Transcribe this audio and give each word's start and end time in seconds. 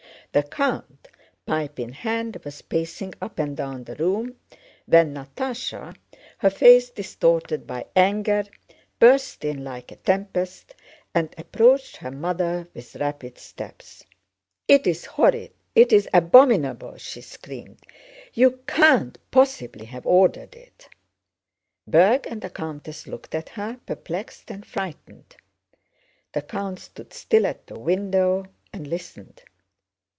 The 0.33 0.43
count, 0.43 1.09
pipe 1.45 1.77
in 1.77 1.91
hand, 1.91 2.37
was 2.45 2.61
pacing 2.61 3.15
up 3.21 3.37
and 3.37 3.57
down 3.57 3.83
the 3.83 3.95
room, 3.97 4.37
when 4.85 5.13
Natásha, 5.13 5.93
her 6.37 6.49
face 6.49 6.89
distorted 6.89 7.67
by 7.67 7.87
anger, 7.97 8.45
burst 8.97 9.43
in 9.43 9.65
like 9.65 9.91
a 9.91 9.97
tempest 9.97 10.73
and 11.13 11.35
approached 11.37 11.97
her 11.97 12.11
mother 12.11 12.65
with 12.73 12.95
rapid 12.95 13.39
steps. 13.39 14.05
"It's 14.69 15.03
horrid! 15.05 15.51
It's 15.75 16.07
abominable!" 16.13 16.95
she 16.95 17.19
screamed. 17.19 17.79
"You 18.33 18.61
can't 18.67 19.17
possibly 19.31 19.83
have 19.87 20.07
ordered 20.07 20.55
it!" 20.55 20.87
Berg 21.85 22.25
and 22.29 22.39
the 22.41 22.49
countess 22.49 23.05
looked 23.05 23.35
at 23.35 23.49
her, 23.49 23.81
perplexed 23.85 24.49
and 24.49 24.65
frightened. 24.65 25.35
The 26.31 26.41
count 26.41 26.79
stood 26.79 27.11
still 27.11 27.45
at 27.45 27.67
the 27.67 27.77
window 27.77 28.45
and 28.71 28.87
listened. 28.87 29.41